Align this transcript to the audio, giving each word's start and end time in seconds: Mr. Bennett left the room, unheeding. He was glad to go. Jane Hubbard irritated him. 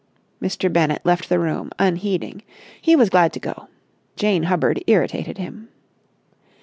Mr. 0.41 0.73
Bennett 0.73 1.05
left 1.05 1.29
the 1.29 1.37
room, 1.37 1.69
unheeding. 1.77 2.41
He 2.81 2.95
was 2.95 3.11
glad 3.11 3.31
to 3.33 3.39
go. 3.39 3.67
Jane 4.15 4.41
Hubbard 4.49 4.83
irritated 4.87 5.37
him. 5.37 5.69